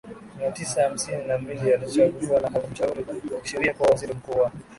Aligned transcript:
mia 0.37 0.51
tisa 0.51 0.83
hamsini 0.83 1.23
na 1.23 1.37
mbili 1.37 1.73
alichaguliwa 1.73 2.39
na 2.41 2.49
Halmashauri 2.49 3.05
ya 3.33 3.41
Kisheria 3.41 3.73
kuwa 3.73 3.89
waziri 3.89 4.13
mkuu 4.13 4.39
wa 4.39 4.51